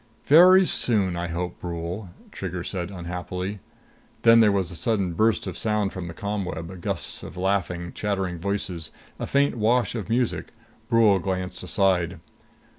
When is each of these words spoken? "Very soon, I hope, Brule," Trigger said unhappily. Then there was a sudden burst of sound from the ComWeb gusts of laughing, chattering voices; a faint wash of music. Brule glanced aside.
"Very 0.25 0.65
soon, 0.65 1.15
I 1.15 1.27
hope, 1.27 1.59
Brule," 1.59 2.09
Trigger 2.31 2.63
said 2.63 2.89
unhappily. 2.89 3.59
Then 4.23 4.39
there 4.39 4.51
was 4.51 4.71
a 4.71 4.75
sudden 4.75 5.13
burst 5.13 5.45
of 5.45 5.55
sound 5.55 5.93
from 5.93 6.07
the 6.07 6.15
ComWeb 6.15 6.81
gusts 6.81 7.21
of 7.21 7.37
laughing, 7.37 7.93
chattering 7.93 8.39
voices; 8.39 8.89
a 9.19 9.27
faint 9.27 9.53
wash 9.53 9.93
of 9.93 10.09
music. 10.09 10.53
Brule 10.89 11.19
glanced 11.19 11.61
aside. 11.61 12.19